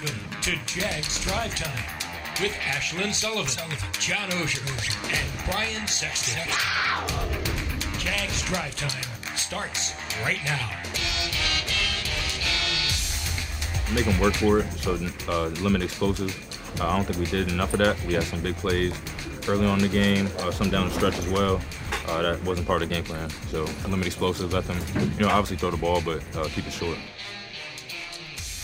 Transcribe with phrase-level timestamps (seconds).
[0.00, 1.84] Welcome to Jags Drive Time
[2.40, 4.64] with Ashlyn Sullivan, John Oehser,
[5.12, 6.48] and Brian Sexton.
[7.98, 10.70] Jags Drive Time starts right now.
[13.94, 14.98] Make them work for it, so
[15.28, 16.34] uh, limit explosives.
[16.80, 18.02] Uh, I don't think we did enough of that.
[18.06, 18.98] We had some big plays
[19.48, 21.60] early on in the game, uh, some down the stretch as well.
[22.06, 23.28] Uh, that wasn't part of the game plan.
[23.50, 24.78] So limit explosives, let them,
[25.18, 26.96] you know, obviously throw the ball, but uh, keep it short.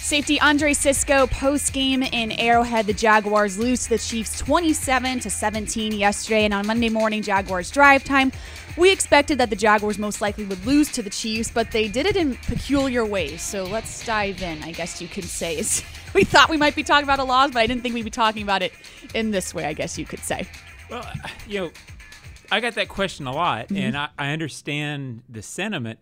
[0.07, 2.87] Safety Andre Cisco post game in Arrowhead.
[2.87, 7.73] The Jaguars lose to the Chiefs 27 to 17 yesterday, and on Monday morning, Jaguars
[7.73, 8.31] drive time.
[8.77, 12.07] We expected that the Jaguars most likely would lose to the Chiefs, but they did
[12.07, 13.43] it in peculiar ways.
[13.43, 14.63] So let's dive in.
[14.63, 15.57] I guess you could say
[16.15, 18.11] we thought we might be talking about a loss, but I didn't think we'd be
[18.11, 18.73] talking about it
[19.13, 19.65] in this way.
[19.65, 20.47] I guess you could say.
[20.89, 21.05] Well,
[21.49, 21.71] you know,
[22.53, 23.77] I got that question a lot, Mm-hmm.
[23.77, 25.99] and I, I understand the sentiment.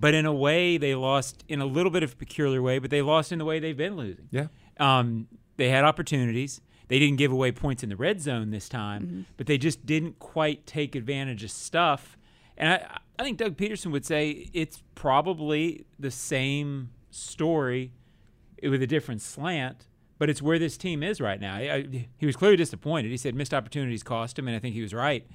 [0.00, 2.90] But in a way, they lost in a little bit of a peculiar way, but
[2.90, 4.28] they lost in the way they've been losing.
[4.30, 4.46] Yeah.
[4.78, 6.60] Um, they had opportunities.
[6.88, 9.20] They didn't give away points in the red zone this time, Mm-hmm.
[9.36, 12.16] but they just didn't quite take advantage of stuff.
[12.56, 17.92] And I, I think Doug Pederson would say it's probably the same story
[18.62, 19.86] with a different slant,
[20.18, 21.54] but it's where this team is right now.
[21.56, 23.10] I, I, he was clearly disappointed.
[23.10, 25.26] He said missed opportunities cost him, and I think he was right.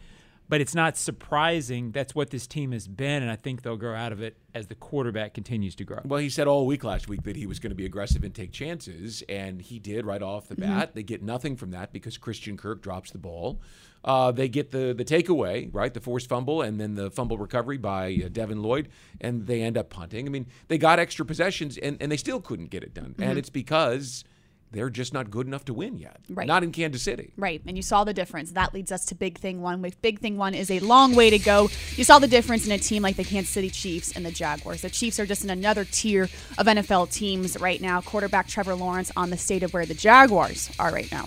[0.53, 1.91] But it's not surprising.
[1.93, 4.67] That's what this team has been, and I think they'll grow out of it as
[4.67, 6.01] the quarterback continues to grow.
[6.05, 8.35] Well, he said all week last week that he was going to be aggressive and
[8.35, 10.93] take chances, and he did right off the bat.
[10.93, 13.61] They get nothing from that because Christian Kirk drops the ball.
[14.05, 17.79] Uh, they get the the takeaway, right, the forced fumble, and then the fumble recovery
[17.79, 18.89] by uh, Devin Lloyd,
[19.21, 20.27] and they end up punting.
[20.27, 23.39] I mean, they got extra possessions, and, and they still couldn't get it done, and
[23.39, 24.23] it's because
[24.73, 26.19] they're just not good enough to win yet.
[26.29, 26.47] Right.
[26.47, 27.31] Not in Kansas City.
[27.37, 28.51] Right, and you saw the difference.
[28.51, 29.81] That leads us to big thing one.
[29.81, 31.69] With big thing one is a long way to go.
[31.95, 34.81] You saw the difference in a team like the Kansas City Chiefs and the Jaguars.
[34.81, 36.23] The Chiefs are just in another tier
[36.57, 38.01] of NFL teams right now.
[38.01, 41.25] Quarterback Trevor Lawrence on the state of where the Jaguars are right now.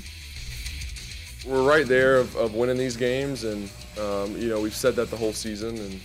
[1.46, 3.70] we're right there of, of winning these games, and
[4.00, 6.00] um, you know we've said that the whole season, and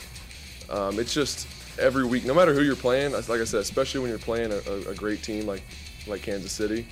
[0.70, 1.48] um, it's just
[1.80, 3.14] every week, no matter who you're playing.
[3.14, 5.64] Like I said, especially when you're playing a, a, a great team like
[6.08, 6.88] like Kansas City,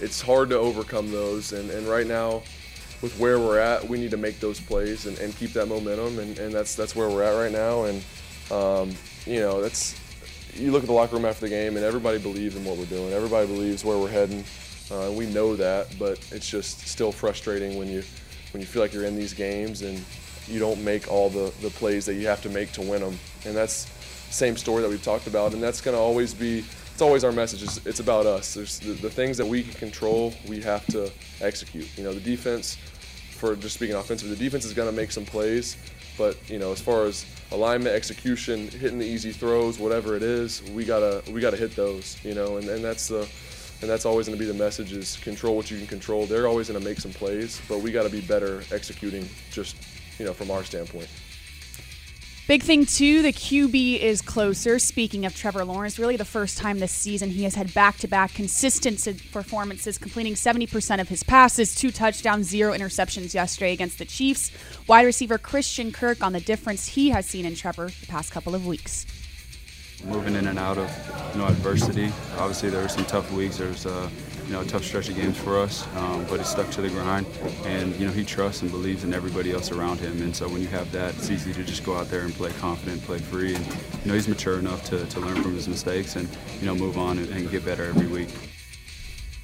[0.00, 1.52] it's hard to overcome those.
[1.52, 2.42] And, and right now,
[3.02, 6.18] with where we're at, we need to make those plays and, and keep that momentum,
[6.18, 7.84] and, and that's that's where we're at right now.
[7.84, 8.04] And
[8.50, 8.96] um,
[9.26, 10.00] you know that's
[10.54, 12.86] you look at the locker room after the game, and everybody believes in what we're
[12.86, 13.12] doing.
[13.12, 14.44] Everybody believes where we're heading.
[14.90, 18.02] Uh, we know that, but it's just still frustrating when you
[18.52, 20.02] when you feel like you're in these games and
[20.48, 23.18] you don't make all the, the plays that you have to make to win them.
[23.44, 26.64] And that's the same story that we've talked about, and that's going to always be.
[26.96, 27.62] It's always our message.
[27.62, 28.54] It's, it's about us.
[28.54, 30.32] There's the, the things that we can control.
[30.48, 31.12] We have to
[31.42, 31.86] execute.
[31.98, 32.78] You know, the defense.
[33.32, 35.76] For just speaking offensive, the defense is going to make some plays,
[36.16, 40.62] but you know, as far as alignment, execution, hitting the easy throws, whatever it is,
[40.70, 42.16] we gotta we gotta hit those.
[42.24, 43.28] You know, and, and that's the
[43.82, 46.24] and that's always going to be the message: is control what you can control.
[46.24, 49.28] They're always going to make some plays, but we got to be better executing.
[49.50, 49.76] Just
[50.18, 51.08] you know, from our standpoint.
[52.46, 54.78] Big thing two, the QB is closer.
[54.78, 59.04] Speaking of Trevor Lawrence, really the first time this season he has had back-to-back consistent
[59.32, 64.52] performances, completing 70% of his passes, two touchdowns, zero interceptions yesterday against the Chiefs.
[64.86, 68.54] Wide receiver Christian Kirk on the difference he has seen in Trevor the past couple
[68.54, 69.06] of weeks.
[70.04, 70.88] moving in and out of
[71.34, 72.12] you know adversity.
[72.38, 73.58] Obviously, there were some tough weeks.
[73.58, 74.08] There's uh,
[74.46, 76.88] you know a tough stretch of games for us, um, but he stuck to the
[76.88, 77.26] grind,
[77.64, 80.22] and you know he trusts and believes in everybody else around him.
[80.22, 82.50] And so when you have that, it's easy to just go out there and play
[82.60, 86.16] confident, play free, and you know he's mature enough to, to learn from his mistakes
[86.16, 86.28] and
[86.60, 88.28] you know move on and, and get better every week.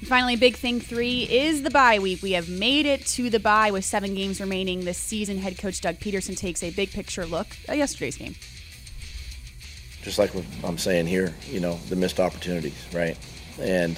[0.05, 2.21] Finally, big thing three is the bye week.
[2.21, 5.37] We have made it to the bye with seven games remaining this season.
[5.37, 8.35] Head coach Doug Pederson takes a big picture look at yesterday's game.
[10.01, 13.17] just like what I'm saying here, you know, the missed opportunities, right?
[13.59, 13.97] And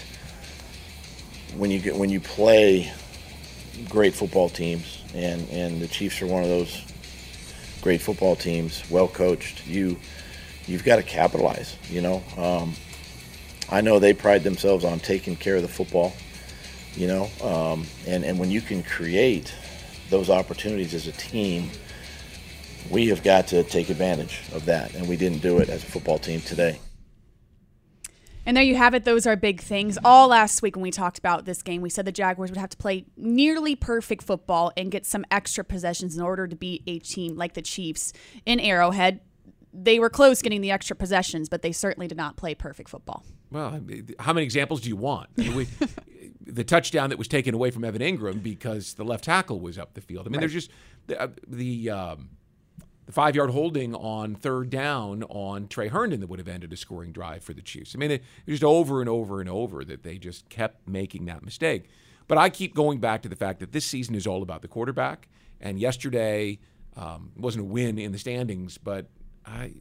[1.57, 2.91] when you get when you play
[3.89, 6.81] great football teams, and and the Chiefs are one of those
[7.81, 9.65] great football teams, well coached.
[9.65, 9.97] You
[10.67, 11.77] you've got to capitalize.
[11.89, 12.73] You know, um,
[13.69, 16.13] I know they pride themselves on taking care of the football.
[16.95, 19.53] You know, um, and and when you can create
[20.09, 21.69] those opportunities as a team,
[22.89, 25.87] we have got to take advantage of that, and we didn't do it as a
[25.87, 26.79] football team today.
[28.45, 29.05] And there you have it.
[29.05, 29.97] Those are big things.
[30.05, 32.69] All last week when we talked about this game, we said the Jaguars would have
[32.69, 36.99] to play nearly perfect football and get some extra possessions in order to beat a
[36.99, 38.13] team like the Chiefs
[38.45, 39.21] in Arrowhead.
[39.73, 43.25] They were close getting the extra possessions, but they certainly did not play perfect football.
[43.51, 43.79] Well,
[44.19, 45.29] how many examples do you want?
[45.37, 45.67] I mean, we,
[46.45, 49.93] the touchdown that was taken away from Evan Engram because the left tackle was up
[49.95, 50.27] the field.
[50.27, 50.41] I mean, Right.
[50.41, 50.71] there's just
[51.07, 52.29] the, uh, the um,
[53.05, 56.77] the five yard holding on third down on Tre Herndon that would have ended a
[56.77, 57.95] scoring drive for the Chiefs.
[57.95, 60.87] I mean, it, it was just over and over and over that they just kept
[60.87, 61.89] making that mistake.
[62.27, 64.67] But I keep going back to the fact that this season is all about the
[64.67, 65.27] quarterback.
[65.61, 66.59] And yesterday
[66.95, 69.07] um, wasn't a win in the standings, but
[69.45, 69.73] I,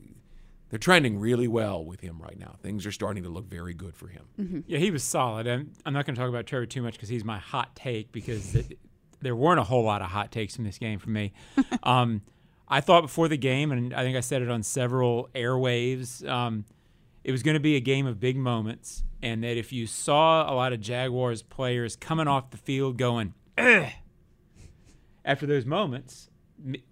[0.69, 2.57] they're trending really well with him right now.
[2.63, 4.65] Things are starting to look very good for him.
[4.67, 5.47] Yeah, he was solid.
[5.47, 8.13] I'm, I'm not going to talk about Trevor too much because he's my hot take
[8.13, 8.79] because it,
[9.21, 11.33] there weren't a whole lot of hot takes in this game for me.
[11.83, 12.23] um,
[12.69, 16.65] I thought before the game, and I think I said it on several airwaves, um,
[17.23, 20.51] it was going to be a game of big moments, and that if you saw
[20.51, 23.91] a lot of Jaguars players coming off the field going, Ugh,
[25.25, 26.31] after those moments,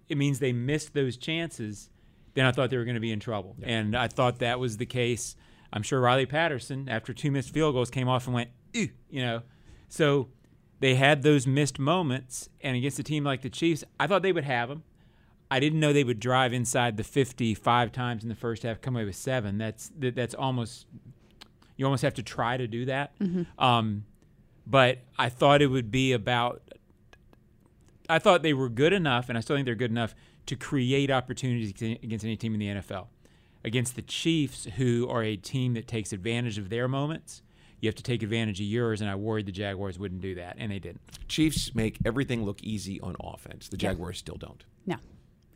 [0.09, 1.89] it means they missed those chances.
[2.33, 4.77] Then I thought they were going to be in trouble, and I thought that was
[4.77, 5.35] the case.
[5.71, 9.21] I'm sure Riley Patterson, after two missed field goals, came off and went, Ew, you
[9.21, 9.41] know.
[9.87, 10.29] So
[10.79, 14.31] they had those missed moments, and against a team like the Chiefs, I thought they
[14.31, 14.83] would have them.
[15.53, 18.81] I didn't know they would drive inside the 50 five times in the first half,
[18.81, 19.59] come away with seven.
[19.59, 20.87] That's that, that's almost
[21.77, 23.13] you almost have to try to do that.
[23.59, 24.05] Um,
[24.65, 26.61] but I thought it would be about.
[28.09, 30.15] I thought they were good enough, and I still think they're good enough
[30.47, 31.69] to create opportunities
[32.03, 33.07] against any team in the NFL.
[33.63, 37.41] Against the Chiefs, who are a team that takes advantage of their moments,
[37.79, 40.55] you have to take advantage of yours, and I worried the Jaguars wouldn't do that,
[40.59, 41.01] and they didn't.
[41.27, 43.69] Chiefs make everything look easy on offense.
[43.69, 43.89] The Yeah.
[43.91, 44.63] Jaguars still don't.
[44.85, 44.97] No.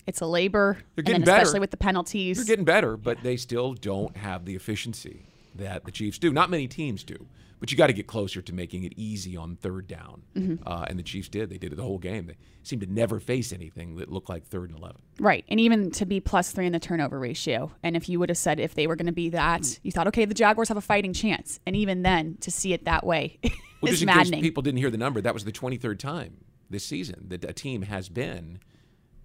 [0.08, 0.78] It's a labor.
[0.96, 1.42] They're getting better.
[1.42, 2.38] especially with the penalties.
[2.38, 5.26] They're getting better, but they still don't have the efficiency
[5.56, 6.32] that the Chiefs do.
[6.32, 7.28] Not many teams do,
[7.60, 10.22] but you got to get closer to making it easy on third down.
[10.36, 10.60] Mhm.
[10.66, 11.50] Uh, and the Chiefs did.
[11.50, 12.28] They did it the whole game.
[12.28, 14.98] They seemed to never face anything that looked like third and 11.
[15.20, 15.44] Right.
[15.50, 17.72] And even to be plus three in the turnover ratio.
[17.84, 20.08] And if you would have said if they were going to be that, you thought,
[20.08, 21.60] okay, the Jaguars have a fighting chance.
[21.66, 23.40] And even then, to see it that way
[23.82, 24.42] Well, is just in maddening.
[24.42, 26.38] people didn't hear the number, that was the 23rd time
[26.70, 28.60] this season that a team has been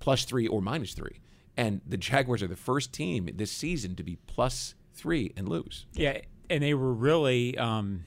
[0.03, 1.21] plus three or minus three.
[1.57, 5.87] And the Jaguars are the first team this season to be plus three and lose.
[5.95, 6.19] Yeah,
[6.51, 7.57] and they were really.
[7.57, 8.05] Um,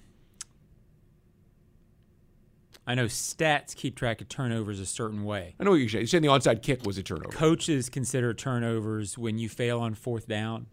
[2.88, 5.56] I know stats keep track of turnovers a certain way.
[5.60, 6.02] I know what you're saying.
[6.02, 7.30] You're saying the onside kick was a turnover.
[7.36, 10.68] Coaches consider turnovers when you fail on fourth down.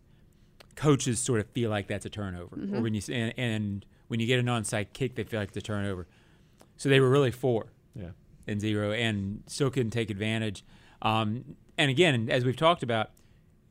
[0.75, 2.83] Coaches sort of feel like that's a turnover, or Mhm.
[2.83, 5.63] when you and, and when you get an onside kick, they feel like it's a
[5.63, 6.07] turnover.
[6.77, 8.11] So they were really four, Yeah.
[8.47, 10.65] and zero, and still couldn't take advantage.
[11.02, 13.10] Um, and again, as we've talked about,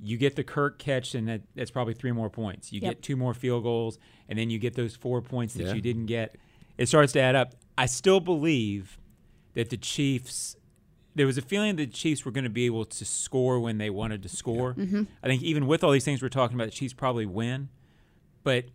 [0.03, 2.71] you get the Kirk catch, and that, that's probably three more points.
[2.73, 2.91] You Yep.
[2.91, 5.73] get two more field goals, and then you get those four points that Yeah.
[5.73, 6.35] you didn't get.
[6.77, 7.55] It starts to add up.
[7.77, 8.97] I still believe
[9.53, 10.55] that the Chiefs.
[11.13, 13.77] There was a feeling that the Chiefs were going to be able to score when
[13.79, 14.73] they wanted to score.
[14.75, 15.07] Mhm.
[15.21, 17.67] I think even with all these things we're talking about, the Chiefs probably win,
[18.43, 18.65] but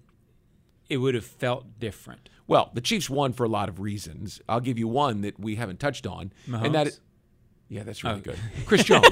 [0.91, 2.29] it would have felt different.
[2.47, 4.41] Well, the Chiefs won for a lot of reasons.
[4.49, 6.89] I'll give you one that we haven't touched on, and that Mahomes?
[6.89, 7.01] is,
[7.69, 8.21] yeah, that's really Oh.
[8.21, 8.39] good.
[8.67, 9.07] Chris Jones.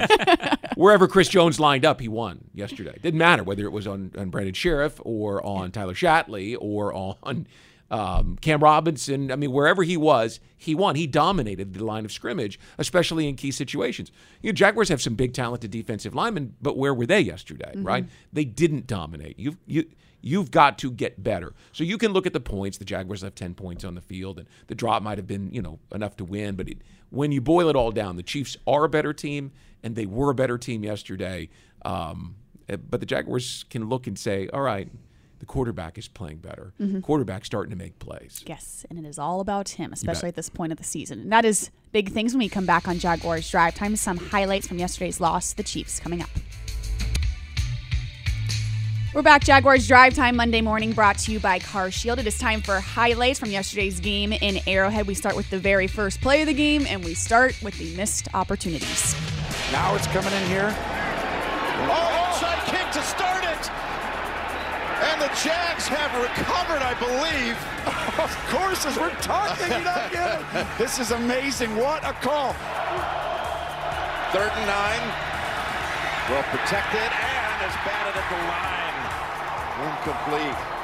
[0.75, 2.97] Wherever Chris Jones lined up, he won yesterday.
[3.01, 7.47] Didn't matter whether it was on, on Brandon Scherff or on Tyler Shatley or on
[7.91, 9.31] um, Cam Robinson.
[9.31, 10.95] I mean, wherever he was, he won.
[10.95, 14.11] He dominated the line of scrimmage, especially in key situations.
[14.41, 17.71] You know, Jaguars have some big, talented defensive linemen, but where were they yesterday?
[17.75, 18.05] Right?
[18.33, 19.39] They didn't dominate.
[19.39, 19.85] You you.
[20.21, 21.53] You've got to get better.
[21.71, 22.79] So you can look at the points.
[22.79, 25.61] The Jaguars have 10 points on the field, and the drop might have been, you
[25.61, 26.55] know, enough to win.
[26.55, 26.79] But it,
[27.11, 29.51] when you boil it all down, the Chiefs are a better team,
[29.83, 31.49] and they were a better team yesterday.
[31.83, 32.37] Um,
[32.67, 34.89] eh, but the Jaguars can look and say, all right,
[35.39, 36.73] the quarterback is playing better.
[36.81, 37.01] Mhm.
[37.03, 38.43] Quarterback's starting to make plays.
[38.45, 41.19] Yes, and it is all about him, especially at this point of the season.
[41.19, 43.95] And that is big things when we come back on Jaguars Drive Time.
[43.95, 46.29] Some highlights from yesterday's loss, to the Chiefs, coming up.
[49.13, 52.19] We're back, Jaguars Drive Time Monday morning, brought to you by Car Shield.
[52.19, 55.07] It is time for highlights from yesterday's game in Arrowhead.
[55.07, 57.95] We start with the very first play of the game, and we start with the
[57.95, 59.15] missed opportunities.
[59.71, 60.67] Now it's coming in here.
[61.87, 63.71] Oh, onside kick to start it.
[65.03, 67.57] And the Jags have recovered, I believe.
[68.15, 70.67] Of course, as we're talking, you're not kidding.
[70.77, 71.75] This is amazing.
[71.75, 72.53] What a call.
[74.31, 75.03] Third and nine.
[76.29, 78.75] Well protected and is batted at the line.
[79.91, 80.75] Incomplete.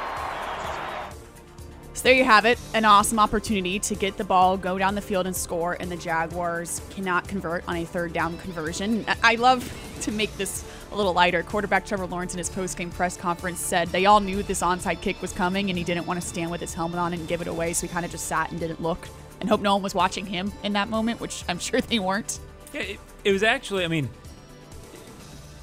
[1.94, 5.00] So there you have it, an awesome opportunity to get the ball, go down the
[5.00, 9.04] field and score, and the Jaguars cannot convert on a third down conversion.
[9.22, 11.42] I love to make this a little lighter.
[11.42, 15.20] Quarterback Trevor Lawrence in his post-game press conference said they all knew this onside kick
[15.22, 17.48] was coming and he didn't want to stand with his helmet on and give it
[17.48, 19.08] away, so he kind of just sat and didn't look
[19.40, 22.38] and hope no one was watching him in that moment, which I'm sure they weren't.
[22.72, 24.08] Yeah, it, it was actually, I mean,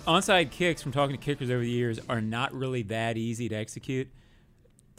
[0.07, 3.55] onside kicks from talking to kickers over the years are not really that easy to
[3.55, 4.09] execute.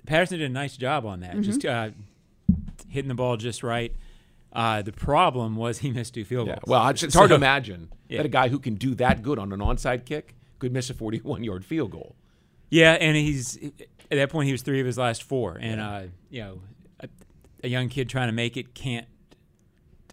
[0.06, 1.90] Patterson did a nice job on that, just uh,
[2.88, 3.94] hitting the ball just right.
[4.52, 6.54] Uh, the problem was he missed two field Yeah.
[6.54, 6.64] goals.
[6.66, 8.18] Well, it's, it's hard to imagine Yeah.
[8.18, 10.94] that a guy who can do that good on an onside kick could miss a
[10.94, 12.16] 41 yard field goal.
[12.70, 13.72] Yeah, and he's at
[14.10, 16.60] that point he was three of his last four, and uh, you know,
[17.00, 17.08] a,
[17.64, 19.06] a young kid trying to make it can't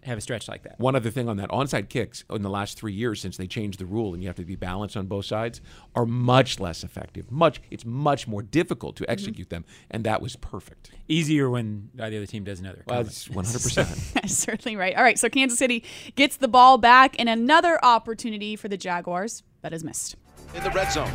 [0.08, 0.78] have a stretch like that.
[0.80, 3.78] One other thing on that onside kicks in the last three years since they changed
[3.78, 5.60] the rule and you have to be balanced on both sides
[5.94, 7.30] are much less effective.
[7.30, 9.04] Much it's much more difficult Mm-hmm.
[9.04, 10.90] to execute them, and that was perfect.
[11.08, 12.82] Easier when the other team does another.
[12.86, 13.08] Well, comment.
[13.08, 13.62] it's 100.
[13.62, 14.96] percent That's certainly right.
[14.96, 15.84] All right, so Kansas City
[16.16, 20.16] gets the ball back and another opportunity for the Jaguars that is missed.
[20.54, 21.10] in the red zone.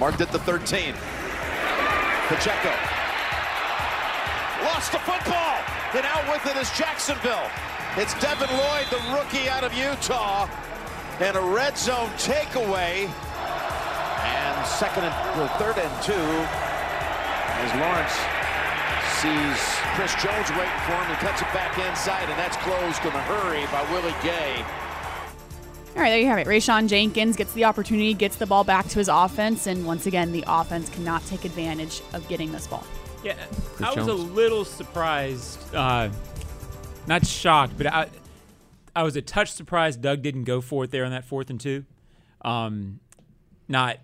[0.00, 0.94] Marked at the 13.
[2.28, 2.70] Pacheco.
[4.64, 5.58] Lost the football.
[5.94, 7.50] And out with it is Jacksonville.
[7.96, 10.48] It's Devin Lloyd, the rookie out of Utah.
[11.20, 13.08] And a red zone takeaway.
[14.24, 16.12] And second and or third and two.
[17.62, 18.16] As Lawrence
[19.20, 21.06] sees Chris Jones waiting for him.
[21.10, 24.64] He cuts it back inside, and that's closed in a hurry by Willie Gay.
[25.94, 26.46] All right, there you have it.
[26.46, 30.32] Rayshawn Jenkins gets the opportunity, gets the ball back to his offense, and once again,
[30.32, 32.84] the offense cannot take advantage of getting this ball.
[33.22, 33.34] Yeah,
[33.76, 36.08] Chris I was a little surprised, uh,
[37.06, 38.08] not shocked, but I,
[38.94, 41.60] I was a touch surprised Doug didn't go for it there on that fourth and
[41.60, 41.84] two.
[42.42, 43.00] Um,
[43.68, 43.98] not,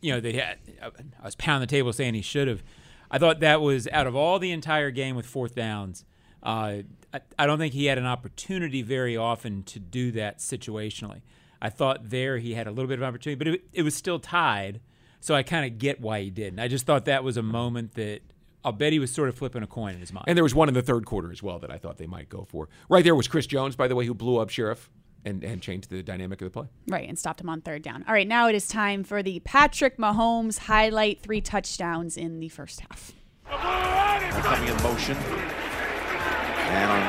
[0.00, 0.58] you know, they had.
[0.82, 2.62] I was pounding the table saying he should have.
[3.10, 6.04] I thought that was out of all the entire game with fourth downs.
[6.42, 6.78] Uh,
[7.12, 11.22] I, I don't think he had an opportunity very often to do that situationally.
[11.60, 14.18] I thought there he had a little bit of opportunity, but it, it was still
[14.18, 14.80] tied.
[15.20, 16.60] So I kind of get why he didn't.
[16.60, 18.20] I just thought that was a moment that
[18.66, 20.24] I'll bet he was sort of flipping a coin in his mind.
[20.26, 22.28] And there was one in the third quarter as well that I thought they might
[22.28, 22.68] go for.
[22.88, 24.90] Right there was Chris Jones, by the way, who blew up Scherff
[25.24, 26.66] and, and changed the dynamic of the play.
[26.88, 28.04] Right, and stopped him on third down.
[28.08, 32.48] All right, now it is time for the Patrick Mahomes highlight three touchdowns in the
[32.48, 33.12] first half.
[33.46, 35.16] They're coming in motion.
[36.66, 37.02] And on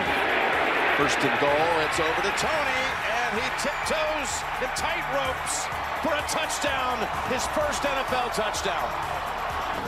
[0.97, 2.85] first and goal, it's over to Toney,
[3.17, 4.29] and he tiptoes
[4.61, 5.65] and tight ropes
[6.05, 6.99] for a touchdown,
[7.33, 9.25] his first NFL touchdown.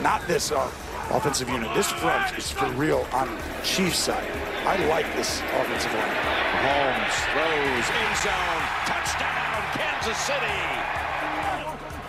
[0.01, 0.71] Not this uh,
[1.11, 1.73] offensive unit.
[1.75, 3.29] This front is for real on
[3.63, 4.31] Chiefs side.
[4.65, 6.15] I like this offensive line.
[6.59, 10.59] Mahomes throws end zone, touchdown, Kansas City.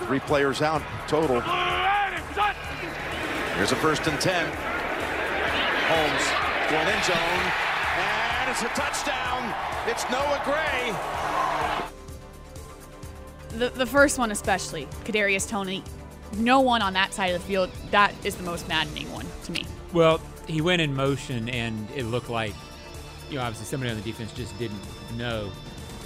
[0.06, 1.40] Three players out total.
[3.56, 4.46] Here's a first and ten.
[5.88, 6.25] Holmes
[6.70, 7.52] going end zone,
[7.99, 9.54] and it's a touchdown.
[9.87, 10.94] It's Noah Gray.
[13.58, 15.82] The, the first one, especially, Kadarius Toney.
[16.37, 17.70] No one on that side of the field.
[17.90, 19.64] That is the most maddening one to me.
[19.92, 22.54] Well, he went in motion, and it looked like,
[23.28, 24.80] you know, obviously somebody on the defense just didn't
[25.16, 25.50] know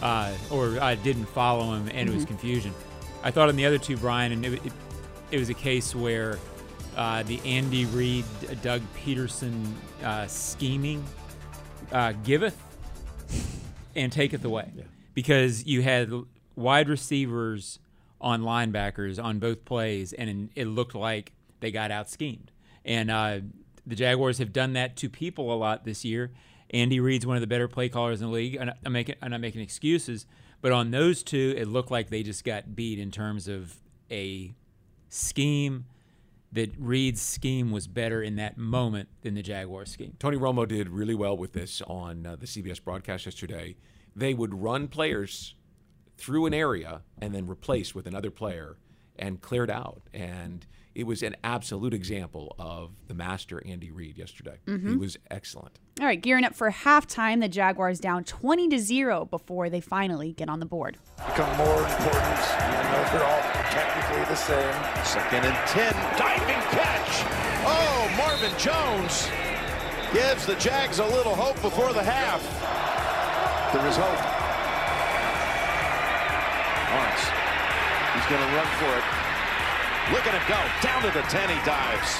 [0.02, 2.72] uh, or uh, didn't follow him, and it was confusion.
[3.22, 4.72] I thought on the other two, Brian, and it, it,
[5.30, 6.38] it was a case where
[6.96, 8.24] uh, the Andy Reid,
[8.62, 11.04] Doug Pederson uh, scheming
[11.90, 12.56] uh, giveth
[13.96, 14.70] and taketh away.
[15.14, 16.10] Because you had
[16.56, 17.78] wide receivers
[18.20, 22.50] on linebackers on both plays, and it looked like they got out schemed.
[22.84, 23.40] And uh,
[23.86, 26.32] the Jaguars have done that to people a lot this year.
[26.70, 28.58] Andy Reid's one of the better play callers in the league.
[28.58, 30.26] I'm, making, I'm not making excuses,
[30.60, 33.76] but on those two, it looked like they just got beat in terms of
[34.10, 34.54] a
[35.08, 35.84] scheme
[36.52, 40.14] that Reid's scheme was better in that moment than the Jaguars scheme.
[40.18, 43.76] Tony Romo did really well with this on uh, the CBS broadcast yesterday.
[44.14, 45.54] They would run players
[46.16, 48.76] through an area and then replaced with another player
[49.16, 50.02] and cleared out.
[50.12, 54.58] And it was an absolute example of the master Andy Reid yesterday.
[54.64, 54.98] He mm-hmm.
[54.98, 55.80] was excellent.
[56.00, 57.40] All right, gearing up for halftime.
[57.40, 60.98] The Jaguars down 20 to 0 before they finally get on the board.
[61.16, 65.04] Become more important, even though they're all technically the same.
[65.04, 67.24] Second and 10, diving catch.
[67.66, 69.28] Oh, Marvin Jones
[70.12, 72.42] gives the Jags a little hope before the half.
[73.72, 74.43] There is hope.
[76.94, 77.24] Lawrence,
[78.14, 79.06] he's going to run for it.
[80.14, 80.60] Look at him go.
[80.84, 82.10] Down to the 10 he dives.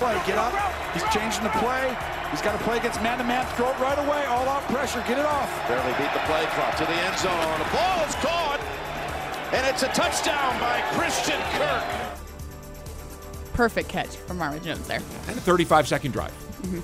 [0.00, 0.52] Play, get up.
[0.92, 1.92] He's changing the play.
[2.30, 3.44] He's got to play against man-to-man.
[3.56, 4.24] Throw it right away.
[4.26, 5.02] All-out pressure.
[5.08, 5.50] Get it off.
[5.68, 7.58] Barely beat the play clock to the end zone.
[7.58, 8.60] The ball is caught.
[9.52, 11.84] And it's a touchdown by Christian Kirk.
[13.54, 15.00] Perfect catch from Marvin Jones there.
[15.28, 16.32] And a 35 second drive.
[16.62, 16.82] Mhm.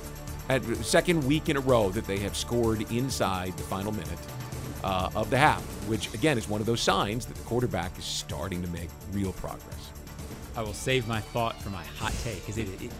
[0.49, 4.19] At second week in a row that they have scored inside the final minute
[4.83, 8.05] uh, of the half, which again is one of those signs that the quarterback is
[8.05, 9.91] starting to make real progress.
[10.57, 12.91] I will save my thought for my hot take because it, it,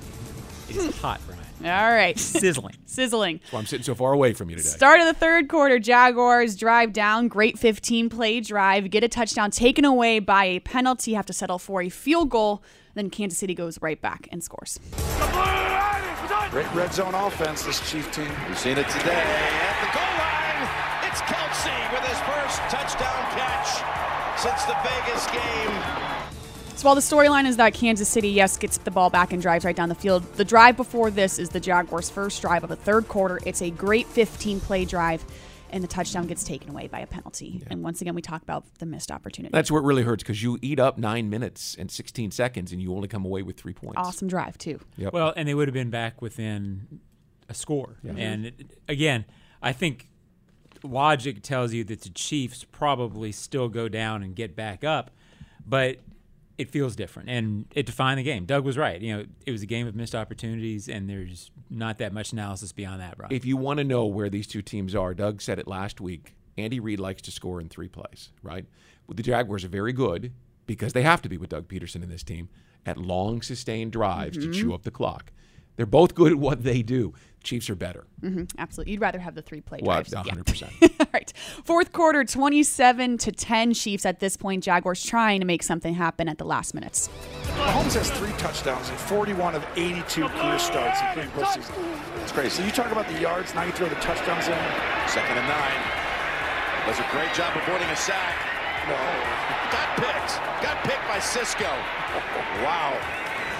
[0.71, 1.43] it is hot, Brian.
[1.65, 2.19] All right.
[2.19, 2.75] Sizzling.
[2.87, 3.39] Sizzling.
[3.39, 4.69] That's why I'm sitting so far away from you today.
[4.69, 7.29] Start of the third quarter, Jaguars drive down.
[7.29, 8.91] Great 15 play drive.
[8.91, 11.13] Get a touchdown taken away by a penalty.
[11.13, 12.63] Have to settle for a field goal.
[12.95, 14.81] Then Kansas City goes right back and scores.
[16.51, 18.31] Great red zone offense, this Chief team.
[18.49, 20.12] We've seen it today at the goal
[22.73, 25.83] touchdown catch since the Vegas game.
[26.75, 29.67] So while the storyline is that Kansas City, yes, gets the ball back and drives
[29.67, 32.77] right down the field, the drive before this is the Jaguars' first drive of the
[32.77, 33.41] third quarter.
[33.45, 35.23] It's a great 15 play drive,
[35.69, 37.63] and the touchdown gets taken away by a penalty.
[37.67, 39.53] And once again, we talk about the missed opportunity.
[39.53, 42.81] That's where it really hurts because you eat up nine minutes and 16 seconds and
[42.81, 43.99] you only come away with three points.
[43.99, 44.81] awesome drive, too.
[44.97, 45.13] Yep.
[45.13, 47.01] Well, and they would have been back within
[47.51, 47.99] a score.
[48.03, 48.13] Yeah.
[48.17, 49.27] And it, again,
[49.61, 50.09] I think
[50.85, 55.11] logic tells you that the Chiefs probably still go down and get back up,
[55.67, 55.99] but
[56.59, 58.45] it feels different and it defined the game.
[58.45, 59.01] Doug was right.
[59.01, 62.73] You know, it was a game of missed opportunities, and there's not that much analysis
[62.73, 63.33] beyond that, Brian.
[63.33, 66.35] If you want to know where these two teams are, Doug said it last week.
[66.59, 68.67] Andy Reid likes to score in three plays, right?
[69.07, 70.33] Well, the Jaguars are very good
[70.67, 72.49] because they have to be with Doug Pederson in this team
[72.85, 74.43] at long sustained drives Mhm.
[74.43, 75.33] to chew up the clock.
[75.77, 77.15] They're both good at what they do.
[77.43, 78.05] Chiefs are better.
[78.21, 78.93] hmm absolutely.
[78.93, 80.13] You'd rather have the three play Well, drives.
[80.13, 80.35] Yeah.
[80.35, 80.91] 100%.
[81.01, 81.33] All right.
[81.65, 84.63] Fourth quarter, 27 to 10 Chiefs at this point.
[84.63, 87.09] Jaguars trying to make something happen at the last minutes.
[87.59, 91.75] Mahomes has three touchdowns and 41 of 82 career starts, including postseason.
[92.23, 92.51] It's crazy.
[92.51, 94.55] So you talk about the yards, now you throw the touchdowns in.
[95.09, 95.83] Second and nine.
[96.87, 98.37] Does a great job avoiding a sack.
[98.87, 98.95] No.
[99.75, 100.39] Got picked.
[100.63, 101.71] Got picked by Cisco.
[102.63, 102.95] Wow.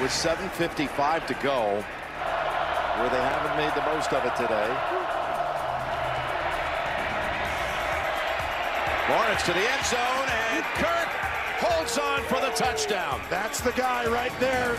[0.01, 1.85] With 7.55 to go,
[2.99, 4.69] where they haven't made the most of it today.
[9.09, 11.09] Lawrence to the end zone, and Kirk
[11.61, 13.21] holds on for the touchdown.
[13.29, 14.79] That's the guy right there.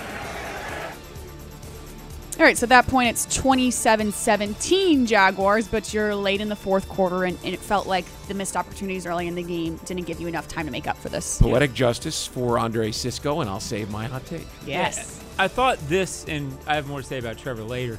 [2.39, 6.55] All right, so at that point, it's 27 17 Jaguars, but you're late in the
[6.55, 10.05] fourth quarter, and, and it felt like the missed opportunities early in the game didn't
[10.05, 11.39] give you enough time to make up for this.
[11.39, 14.47] Poetic justice for Andre Cisco, and I'll save my hot take.
[14.65, 15.22] Yes.
[15.37, 17.97] I thought this, and I have more to say about Trevor later,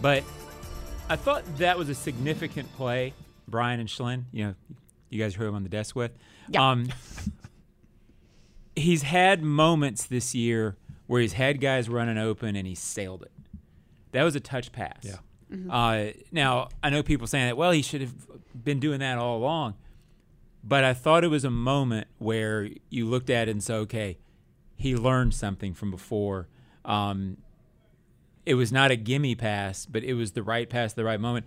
[0.00, 0.22] but
[1.08, 3.12] I thought that was a significant play.
[3.48, 4.54] Brian and Ashlyn, you know,
[5.10, 6.12] you guys heard him on the desk with.
[6.48, 6.70] Yeah.
[6.70, 6.88] Um,
[8.74, 13.32] he's had moments this year where he's had guys running open and he sailed it.
[14.12, 14.98] That was a touch pass.
[15.02, 15.16] Yeah.
[15.52, 15.68] Mhm.
[15.70, 17.56] Uh, now I know people saying that.
[17.56, 18.14] Well, he should have
[18.64, 19.74] been doing that all along,
[20.64, 24.18] but I thought it was a moment where you looked at it and said, "Okay,
[24.74, 26.48] he learned something from before."
[26.86, 27.36] Um,
[28.46, 31.20] it was not a gimme pass, but it was the right pass at the right
[31.20, 31.46] moment.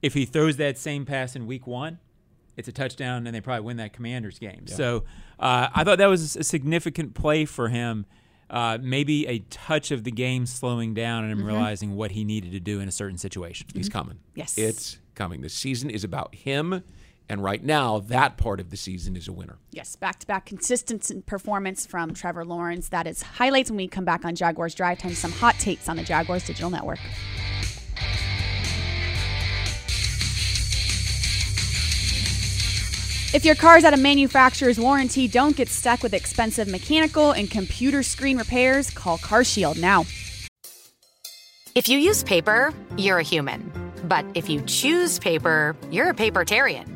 [0.00, 1.98] If he throws that same pass in week one,
[2.56, 4.64] it's a touchdown, and they probably win that Commanders game.
[4.66, 4.74] Yeah.
[4.74, 5.04] So
[5.40, 8.06] uh, I thought that was a significant play for him.
[8.48, 11.46] Uh, maybe a touch of the game slowing down and him Mhm.
[11.48, 13.66] realizing what he needed to do in a certain situation.
[13.74, 14.18] He's coming.
[14.36, 14.56] Yes.
[14.56, 15.40] It's coming.
[15.40, 16.84] The season is about him,
[17.28, 19.58] and right now, that part of the season is a winner.
[19.72, 22.88] Yes, back to back consistent performance from Trevor Lawrence.
[22.90, 25.14] That is highlights when we come back on Jaguars Drive Time.
[25.14, 27.00] Some hot takes on the Jaguars Digital Network.
[33.34, 38.02] If your car's out of manufacturer's warranty, don't get stuck with expensive mechanical and computer
[38.02, 38.88] screen repairs.
[38.90, 40.04] Call CarShield now.
[41.74, 43.70] If you use paper, you're a human.
[44.04, 46.95] But if you choose paper, you're a papertarian.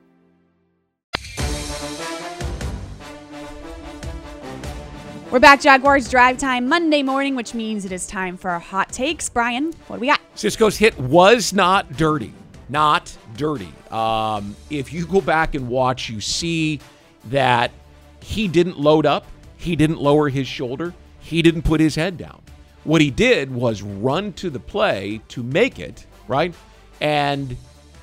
[5.31, 8.91] We're back, Jaguars drive time Monday morning, which means it is time for our hot
[8.91, 9.29] takes.
[9.29, 10.19] Brian, what do we got?
[10.35, 12.33] Cisco's hit was not dirty.
[12.67, 13.71] Not dirty.
[13.91, 16.81] Um, if you go back and watch, you see
[17.29, 17.71] that
[18.19, 22.41] he didn't load up, he didn't lower his shoulder, he didn't put his head down.
[22.83, 26.53] What he did was run to the play to make it, right?
[26.99, 27.55] And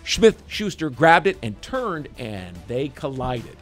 [0.03, 3.59] Smith Schuster grabbed it and turned, and they collided.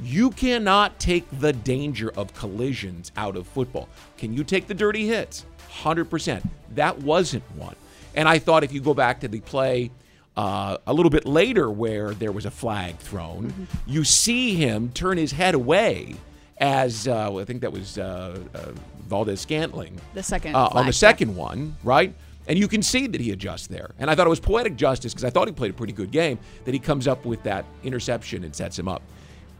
[0.00, 3.88] You cannot take the danger of collisions out of football.
[4.18, 5.44] Can you take the dirty hits?
[5.82, 6.42] 100%.
[6.74, 7.76] That wasn't one.
[8.14, 9.90] And I thought if you go back to the play
[10.36, 13.64] uh, a little bit later where there was a flag thrown, Mm-hmm.
[13.90, 16.14] you see him turn his head away
[16.58, 18.72] as uh, I think that was uh, uh,
[19.08, 19.98] Valdes-Scantling.
[20.14, 22.14] The second Uh, on the second one, right?
[22.48, 23.92] And you can see that he adjusts there.
[23.98, 26.10] And I thought it was poetic justice because I thought he played a pretty good
[26.10, 29.02] game that he comes up with that interception and sets him up.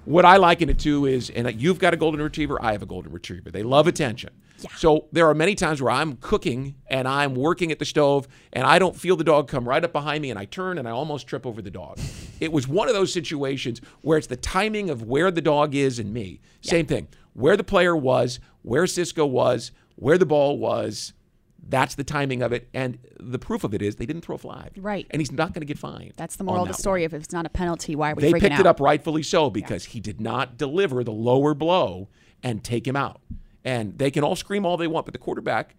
[0.04, 2.86] What I liken it to is, and you've got a golden retriever, I have a
[2.86, 3.50] golden retriever.
[3.50, 4.30] They love attention.
[4.58, 4.70] Yeah.
[4.76, 8.64] So there are many times where I'm cooking and I'm working at the stove and
[8.64, 10.92] I don't feel the dog come right up behind me and I turn and I
[10.92, 11.98] almost trip over the dog.
[12.40, 15.98] it was one of those situations where it's the timing of where the dog is
[15.98, 16.40] and me.
[16.60, 17.08] Same thing.
[17.34, 21.12] Where the player was, where Cisco was, where the ball was.
[21.68, 22.68] That's the timing of it.
[22.74, 24.72] And the proof of it is they didn't throw a flag.
[24.76, 25.06] Right.
[25.10, 26.12] And he's not going to get fined.
[26.16, 27.04] That's the moral of the story.
[27.04, 28.60] If it's not a penalty, why are we they picked out?
[28.60, 32.08] it up rightfully so because he did not deliver the lower blow
[32.42, 33.20] and take him out.
[33.64, 35.76] And they can all scream all they want, but the quarterback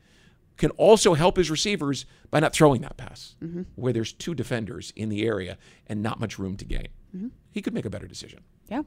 [0.55, 3.65] can also help his receivers by not throwing that pass Mhm.
[3.75, 6.87] where there's two defenders in the area and not much room to gain.
[7.15, 7.31] Mhm.
[7.51, 8.39] He could make a better decision.
[8.69, 8.83] Yeah.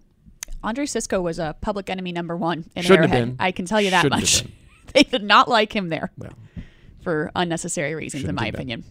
[0.62, 3.36] Andre Cisco was a public enemy number one in Shouldn't have Arrowhead.
[3.36, 3.44] been.
[3.44, 4.44] I can tell you that Shouldn't much.
[4.94, 6.32] they did not like him there Well,
[7.06, 8.82] for unnecessary reasons, in Shouldn't my opinion.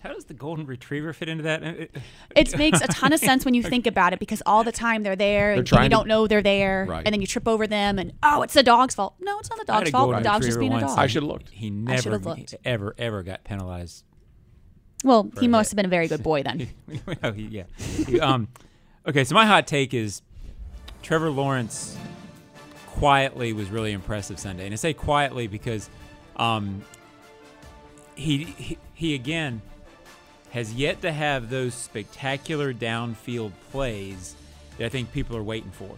[0.00, 1.62] How does the golden retriever fit into that?
[1.62, 1.96] It,
[2.36, 5.02] It makes a ton of sense when you think about it because all the time
[5.02, 7.02] they're there They're and you don't know they're there Right.
[7.06, 9.14] and then you trip over them and oh it's the dog's fault.
[9.18, 10.14] No, it's not the dog's fault.
[10.14, 10.98] The dog's just being a once, dog.
[10.98, 12.44] and He I never, should have looked.
[12.44, 12.54] He never looked.
[12.66, 14.04] ever, ever got penalized.
[15.04, 15.72] Well, he must hit.
[15.72, 16.68] have been a very good boy then.
[17.22, 17.64] Oh, he- yeah.
[18.06, 18.46] He- um,
[19.06, 20.20] okay, so my hot take is
[21.02, 21.96] Trevor Lawrence
[22.88, 25.88] quietly was really impressive Sunday, and I say quietly because
[26.36, 26.82] um,
[28.18, 29.62] he, he again
[30.50, 34.34] has yet to have those spectacular downfield plays
[34.76, 35.94] that I think people are waiting for.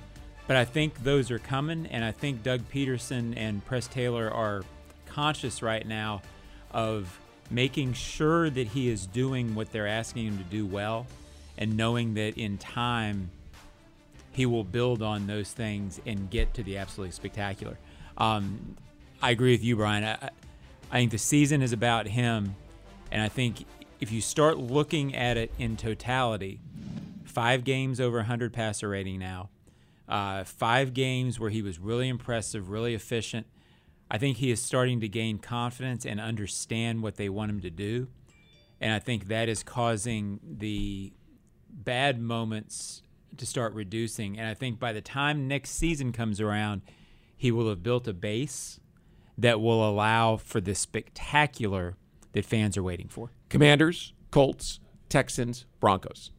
[0.46, 4.64] But I think those are coming, and I think Doug Pederson and Press Taylor are
[5.06, 6.22] conscious right now
[6.72, 7.18] of
[7.50, 11.06] making sure that he is doing what they're asking him to do well,
[11.56, 13.30] and knowing that in time
[14.32, 17.78] he will build on those things and get to the absolutely spectacular.
[18.16, 18.76] Um,
[19.22, 20.04] I agree with you, Brian.
[20.04, 20.30] I,
[20.90, 22.56] I- think the season is about him,
[23.10, 23.64] and I think
[24.00, 26.60] if you start looking at it in totality,
[27.24, 29.50] five games over 100 passer rating now,
[30.08, 33.46] uh, five games where he was really impressive, really efficient.
[34.10, 37.70] I think he is starting to gain confidence and understand what they want him to
[37.70, 38.08] do.
[38.80, 41.12] And I think that is causing the
[41.68, 43.02] bad moments
[43.36, 44.38] to start reducing.
[44.38, 46.82] And I think by the time next season comes around,
[47.36, 48.79] he will have built a base
[49.40, 51.96] that will allow for the spectacular
[52.32, 53.30] that fans are waiting for.
[53.48, 56.30] Commanders, Colts, Texans, Broncos.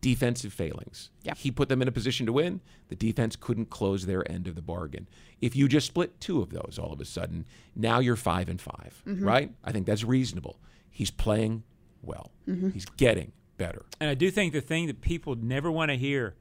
[0.00, 1.10] Defensive failings.
[1.22, 1.34] Yeah.
[1.36, 2.62] He put them in a position to win.
[2.88, 5.06] The defense couldn't close their end of the bargain.
[5.42, 7.44] If you just split two of those all of a sudden,
[7.76, 9.22] now you're five and 5 Mhm.
[9.24, 9.54] right?
[9.62, 10.58] I think that's reasonable.
[10.90, 11.64] He's playing
[12.02, 12.32] well.
[12.48, 12.72] Mhm.
[12.72, 13.84] He's getting better.
[14.00, 16.34] And I do think the thing that people never want to hear,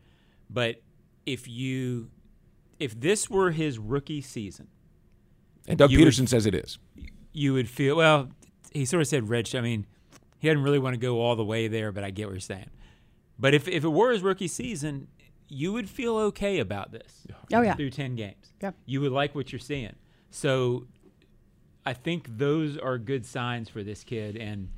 [0.50, 0.82] but
[1.26, 2.10] if you,
[2.80, 4.70] if this were his rookie season,
[5.70, 6.78] And Doug you would- Pederson says it is.
[7.32, 8.30] you would feel well.
[8.74, 9.56] He sort of said rich.
[9.56, 9.86] I mean,
[10.40, 12.40] he didn't really want to go all the way there, but I get what you're
[12.42, 12.70] saying.
[13.40, 15.08] But if if it were his rookie season,
[15.48, 17.26] you would feel okay about this.
[17.54, 17.74] Oh, yeah.
[17.76, 18.54] through ten games.
[18.62, 18.76] Yep.
[18.86, 19.96] you would like what you're seeing.
[20.32, 20.86] So,
[21.86, 24.70] I think those are good signs for this kid, and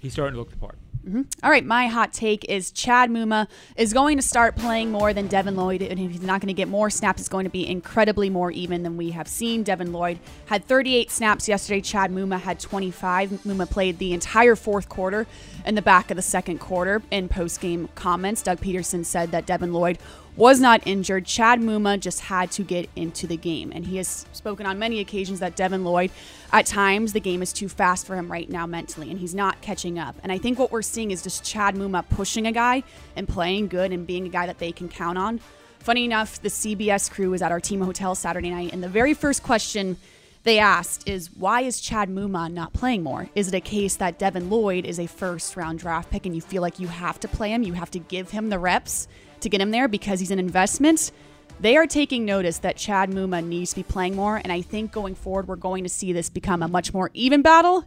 [0.00, 0.76] he's starting to look the part.
[1.06, 1.26] Mhm.
[1.42, 5.26] All right, my hot take is Chad Muma is going to start playing more than
[5.26, 7.66] Devin Lloyd, and if he's not going to get more snaps, it's going to be
[7.66, 9.62] incredibly more even than we have seen.
[9.62, 11.80] Devin Lloyd had 38 snaps yesterday.
[11.80, 13.30] Chad Muma had 25.
[13.46, 15.26] Muma played the entire fourth quarter
[15.64, 17.02] and the back of the second quarter.
[17.10, 19.98] In post-game comments, Doug Pederson said that Devin Lloyd
[20.38, 21.26] was not injured.
[21.26, 23.72] Chad Muma just had to get into the game.
[23.74, 26.12] And he has spoken on many occasions that Devin Lloyd,
[26.52, 29.60] at times, the game is too fast for him right now mentally, and he's not
[29.62, 30.14] catching up.
[30.22, 32.84] And I think what we're seeing is just Chad Muma pushing a guy
[33.16, 35.40] and playing good and being a guy that they can count on.
[35.80, 39.14] Funny enough, the CBS crew was at our team hotel Saturday night, and the very
[39.14, 39.96] first question
[40.44, 43.28] they asked is why is Chad Muma not playing more?
[43.34, 46.40] Is it a case that Devin Lloyd is a first round draft pick and you
[46.40, 49.08] feel like you have to play him, you have to give him the reps
[49.40, 51.12] to get him there because he's an investment?
[51.60, 54.92] They are taking notice that Chad Muma needs to be playing more, and I think
[54.92, 57.84] going forward, we're going to see this become a much more even battle.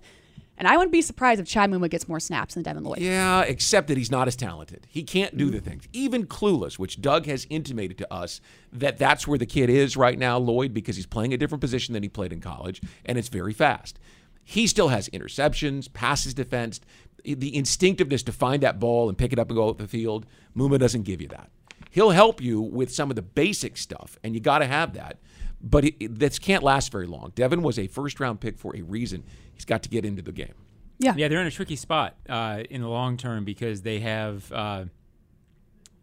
[0.58, 3.00] And I wouldn't be surprised if Chad Muma gets more snaps than Devin Lloyd.
[3.00, 4.86] Yeah, except that he's not as talented.
[4.90, 5.88] He can't do the things.
[5.92, 10.20] Even clueless, which Doug has intimated to us that that's where the kid is right
[10.20, 13.30] now, Lloyd, because he's playing a different position than he played in college, and it's
[13.30, 13.98] very fast.
[14.44, 16.86] He still has interceptions, passes defensed,
[17.24, 20.26] the instinctiveness to find that ball and pick it up and go out the field.
[20.56, 21.50] Muma doesn't give you that.
[21.92, 25.18] He'll help you with some of the basic stuff, and you got to have that.
[25.62, 27.34] But it, that can't last very long.
[27.36, 29.24] Devin was a first round pick for a reason.
[29.54, 30.54] He's got to get into the game.
[30.98, 34.52] Yeah, yeah, they're in a tricky spot uh, in the long term because they have
[34.52, 34.86] uh,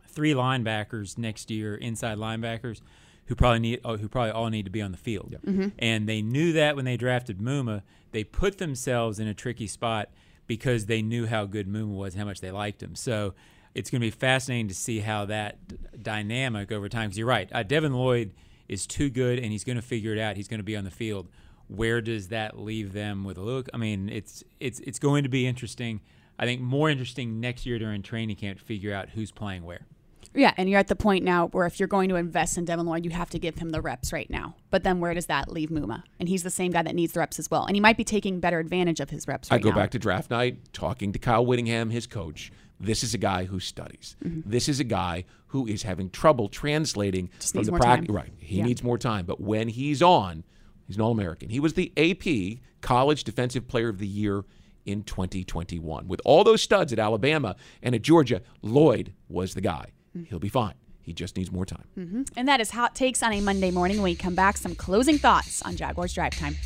[0.08, 2.80] three linebackers next year, inside linebackers,
[3.26, 5.28] who probably need oh, who probably all need to be on the field.
[5.30, 5.42] Yep.
[5.42, 5.68] Mm-hmm.
[5.78, 10.10] And they knew that when they drafted Muma, they put themselves in a tricky spot
[10.48, 12.96] because they knew how good Muma was, how much they liked him.
[12.96, 13.34] So
[13.74, 17.10] it's going to be fascinating to see how that d- dynamic over time.
[17.10, 18.32] Because you're right, uh, Devin Lloyd
[18.66, 20.36] is too good, and he's going to figure it out.
[20.36, 21.28] He's going to be on the field.
[21.68, 23.68] Where does that leave them with a look?
[23.72, 26.00] I mean, it's it's it's going to be interesting.
[26.38, 29.86] I think more interesting next year during training camp to figure out who's playing where.
[30.34, 32.86] Yeah, and you're at the point now where if you're going to invest in Devin
[32.86, 34.54] Lloyd, you have to give him the reps right now.
[34.70, 36.02] But then where does that leave Muma?
[36.20, 37.64] And he's the same guy that needs the reps as well.
[37.64, 39.76] And he might be taking better advantage of his reps right I go now.
[39.76, 42.52] back to draft night, talking to Kyle Whittingham, his coach.
[42.80, 44.16] This is a guy who studies.
[44.24, 44.48] Mm-hmm.
[44.48, 48.14] This is a guy who is having trouble translating Just from the practice.
[48.14, 48.64] Right, he Yeah.
[48.66, 49.26] needs more time.
[49.26, 50.44] But when he's on,
[50.86, 51.48] he's an All-American.
[51.48, 54.44] He was the AP College Defensive Player of the Year
[54.86, 56.06] in 2021.
[56.06, 59.86] With all those studs at Alabama and at Georgia, Lloyd was the guy.
[60.28, 60.74] He'll be fine.
[61.02, 61.84] He just needs more time.
[61.94, 63.96] hmm And that is Hot Takes on a Monday morning.
[63.98, 66.56] When we come back, some closing thoughts on Jaguars Drive Time.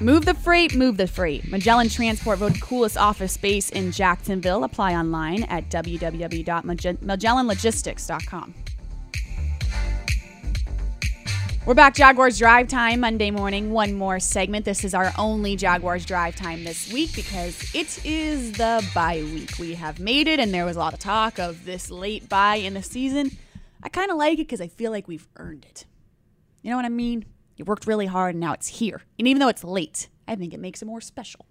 [0.00, 1.48] Move the freight, move the freight.
[1.48, 4.64] Magellan Transport voted coolest office space in Jacksonville.
[4.64, 8.54] Apply online at www.magellanlogistics.com.
[11.66, 13.70] We're back, Jaguars Drive Time Monday morning.
[13.72, 14.66] One more segment.
[14.66, 19.58] This is our only Jaguars Drive Time this week because it is the bye week.
[19.58, 22.56] We have made it, and there was a lot of talk of this late bye
[22.56, 23.30] in the season.
[23.82, 25.86] I kind of like it because I feel like we've earned it.
[26.60, 27.24] You know what I mean?
[27.56, 29.00] You worked really hard, and now it's here.
[29.18, 31.46] And even though it's late, I think it makes it more special.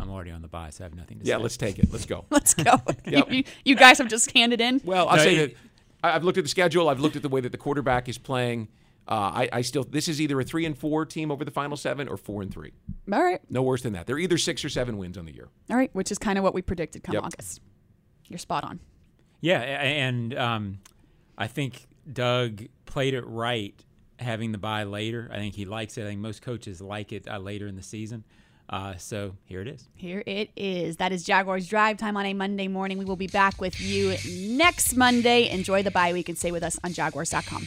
[0.00, 1.38] I'm already on the bye, so I have nothing to Yeah, say.
[1.38, 1.92] Yeah, let's take it.
[1.92, 2.24] Let's go.
[2.30, 2.80] Let's go.
[3.06, 3.30] Yep.
[3.30, 4.80] you, you guys have just handed in.
[4.84, 5.56] Well, I'll No, say it- that
[6.08, 6.88] I- I've looked at the schedule.
[6.88, 8.66] I've looked at the way that the quarterback is playing.
[9.10, 11.76] Uh, I, I still this is either a three and four team over the final
[11.76, 12.72] seven or four and three.
[13.12, 13.40] All right.
[13.50, 14.06] No worse than that.
[14.06, 15.48] They're either six or seven wins on the year.
[15.68, 17.24] All right, which is kind of what we predicted come Yep.
[17.24, 17.60] August.
[18.28, 18.78] You're spot on.
[19.40, 20.78] Yeah, and um,
[21.36, 23.74] I think Doug played it right
[24.20, 25.28] having the bye later.
[25.32, 26.02] I think he likes it.
[26.02, 28.24] I think most coaches like it uh, later in the season.
[28.68, 29.88] Uh, so here it is.
[29.96, 30.98] Here it is.
[30.98, 32.98] That is Jaguars Drive Time on a Monday morning.
[32.98, 34.16] We will be back with you
[34.56, 35.48] next Monday.
[35.48, 37.66] Enjoy the bye week and stay with us on Jaguars.com.